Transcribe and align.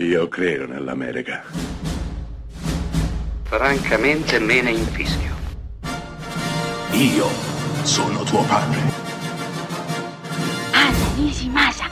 Io 0.00 0.28
credo 0.28 0.64
nell'America. 0.64 1.42
Francamente 3.42 4.38
me 4.38 4.62
ne 4.62 4.70
infischio. 4.70 5.34
Io 6.92 7.26
sono 7.82 8.22
tuo 8.22 8.44
padre. 8.44 8.78
Anna 10.70 11.14
Nishimasa. 11.16 11.86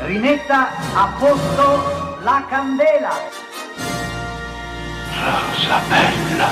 Rimetta 0.00 0.70
a 0.94 1.16
posto 1.16 2.22
la 2.24 2.44
candela. 2.48 3.14
Rosa 5.14 5.78
bella. 5.88 6.48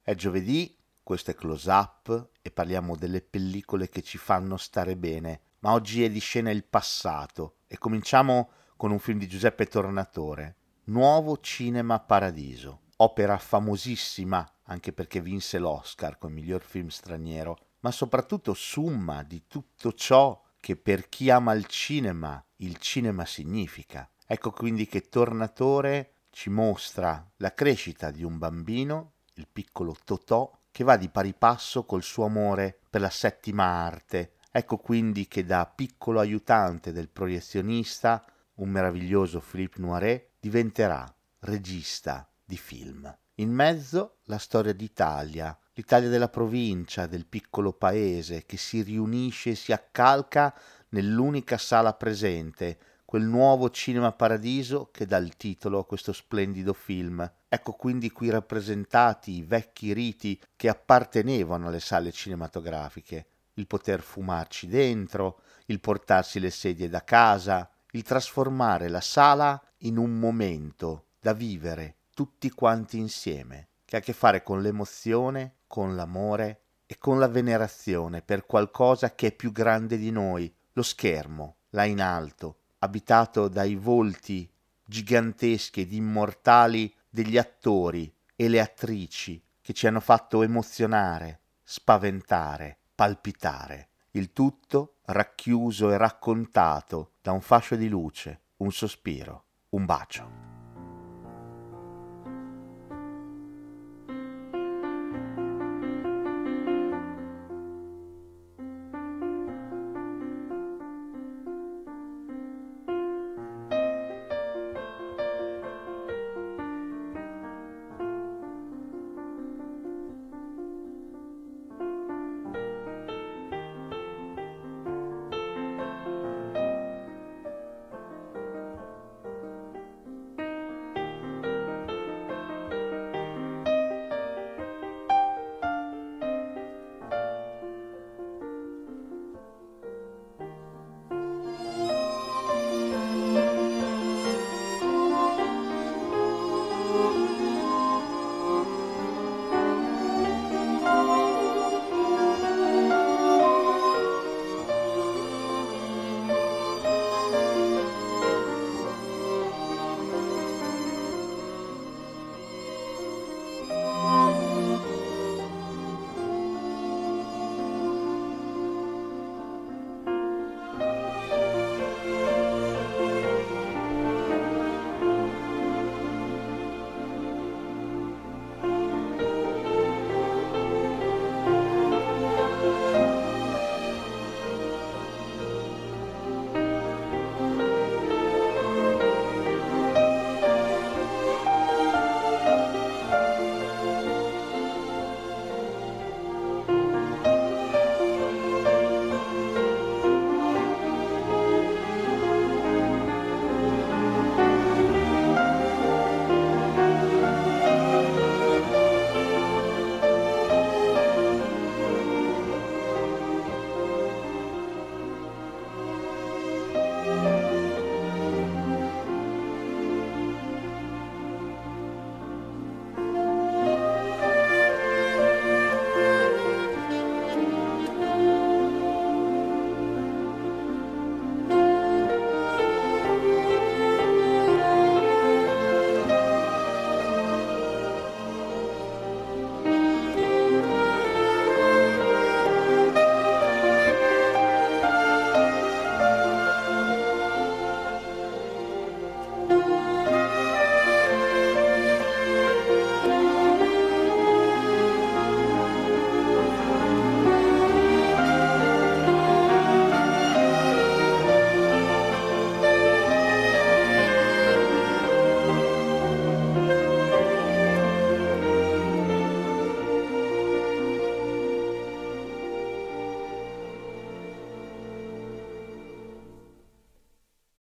È 0.00 0.14
giovedì, 0.14 0.74
questo 1.02 1.32
è 1.32 1.34
Close 1.34 1.70
Up 1.70 2.30
e 2.40 2.50
parliamo 2.50 2.96
delle 2.96 3.20
pellicole 3.20 3.90
che 3.90 4.00
ci 4.00 4.16
fanno 4.16 4.56
stare 4.56 4.96
bene, 4.96 5.40
ma 5.60 5.72
oggi 5.72 6.04
è 6.04 6.10
di 6.10 6.20
scena 6.20 6.50
il 6.50 6.64
passato 6.64 7.56
e 7.66 7.78
cominciamo 7.78 8.50
con 8.76 8.90
un 8.90 8.98
film 8.98 9.18
di 9.18 9.28
Giuseppe 9.28 9.66
Tornatore, 9.66 10.56
Nuovo 10.84 11.38
Cinema 11.40 11.98
Paradiso, 12.00 12.82
opera 12.96 13.38
famosissima 13.38 14.48
anche 14.64 14.92
perché 14.92 15.20
vinse 15.20 15.58
l'Oscar 15.58 16.18
come 16.18 16.34
miglior 16.34 16.62
film 16.62 16.88
straniero, 16.88 17.58
ma 17.80 17.90
soprattutto 17.90 18.54
summa 18.54 19.22
di 19.22 19.44
tutto 19.46 19.92
ciò 19.92 20.42
che 20.60 20.76
per 20.76 21.08
chi 21.08 21.30
ama 21.30 21.52
il 21.52 21.66
cinema 21.66 22.42
il 22.56 22.78
cinema 22.78 23.24
significa. 23.24 24.08
Ecco 24.26 24.50
quindi 24.50 24.86
che 24.86 25.08
Tornatore 25.08 26.14
ci 26.30 26.50
mostra 26.50 27.24
la 27.36 27.54
crescita 27.54 28.10
di 28.10 28.24
un 28.24 28.38
bambino, 28.38 29.12
il 29.34 29.46
piccolo 29.50 29.94
Totò, 30.04 30.50
che 30.70 30.84
va 30.84 30.96
di 30.96 31.08
pari 31.08 31.32
passo 31.32 31.84
col 31.84 32.02
suo 32.02 32.24
amore 32.24 32.78
per 32.90 33.00
la 33.00 33.10
settima 33.10 33.64
arte. 33.64 34.34
Ecco 34.56 34.78
quindi 34.78 35.28
che 35.28 35.44
da 35.44 35.66
piccolo 35.66 36.18
aiutante 36.18 36.90
del 36.90 37.10
proiezionista, 37.10 38.24
un 38.54 38.70
meraviglioso 38.70 39.38
Philippe 39.38 39.82
Noiret, 39.82 40.30
diventerà 40.40 41.14
regista 41.40 42.26
di 42.42 42.56
film. 42.56 43.14
In 43.34 43.50
mezzo 43.50 44.20
la 44.24 44.38
storia 44.38 44.72
d'Italia, 44.72 45.54
l'Italia 45.74 46.08
della 46.08 46.30
provincia, 46.30 47.04
del 47.04 47.26
piccolo 47.26 47.74
paese 47.74 48.46
che 48.46 48.56
si 48.56 48.80
riunisce 48.80 49.50
e 49.50 49.54
si 49.56 49.72
accalca 49.72 50.58
nell'unica 50.88 51.58
sala 51.58 51.92
presente, 51.92 52.78
quel 53.04 53.24
nuovo 53.24 53.68
cinema 53.68 54.12
paradiso 54.12 54.88
che 54.90 55.04
dà 55.04 55.18
il 55.18 55.36
titolo 55.36 55.80
a 55.80 55.84
questo 55.84 56.14
splendido 56.14 56.72
film. 56.72 57.30
Ecco 57.46 57.72
quindi 57.72 58.10
qui 58.10 58.30
rappresentati 58.30 59.32
i 59.32 59.42
vecchi 59.42 59.92
riti 59.92 60.40
che 60.56 60.70
appartenevano 60.70 61.68
alle 61.68 61.80
sale 61.80 62.10
cinematografiche, 62.10 63.32
il 63.56 63.66
poter 63.66 64.00
fumarci 64.00 64.66
dentro, 64.66 65.40
il 65.66 65.80
portarsi 65.80 66.40
le 66.40 66.50
sedie 66.50 66.88
da 66.88 67.04
casa, 67.04 67.70
il 67.92 68.02
trasformare 68.02 68.88
la 68.88 69.00
sala 69.00 69.60
in 69.78 69.96
un 69.96 70.18
momento 70.18 71.06
da 71.20 71.32
vivere 71.32 71.96
tutti 72.14 72.50
quanti 72.50 72.98
insieme, 72.98 73.68
che 73.84 73.96
ha 73.96 73.98
a 73.98 74.02
che 74.02 74.12
fare 74.12 74.42
con 74.42 74.62
l'emozione, 74.62 75.56
con 75.66 75.94
l'amore 75.94 76.62
e 76.86 76.96
con 76.98 77.18
la 77.18 77.28
venerazione 77.28 78.22
per 78.22 78.46
qualcosa 78.46 79.14
che 79.14 79.28
è 79.28 79.32
più 79.32 79.52
grande 79.52 79.98
di 79.98 80.10
noi, 80.10 80.52
lo 80.72 80.82
schermo, 80.82 81.56
là 81.70 81.84
in 81.84 82.00
alto, 82.00 82.60
abitato 82.78 83.48
dai 83.48 83.74
volti 83.74 84.48
giganteschi 84.84 85.82
ed 85.82 85.92
immortali 85.92 86.94
degli 87.08 87.36
attori 87.36 88.12
e 88.34 88.48
le 88.48 88.60
attrici 88.60 89.42
che 89.60 89.72
ci 89.72 89.86
hanno 89.86 90.00
fatto 90.00 90.42
emozionare, 90.42 91.40
spaventare, 91.62 92.78
palpitare. 92.96 93.90
Il 94.12 94.32
tutto 94.32 94.96
racchiuso 95.04 95.92
e 95.92 95.98
raccontato 95.98 97.12
da 97.20 97.32
un 97.32 97.42
fascio 97.42 97.76
di 97.76 97.88
luce, 97.88 98.40
un 98.56 98.72
sospiro, 98.72 99.44
un 99.70 99.84
bacio. 99.84 100.45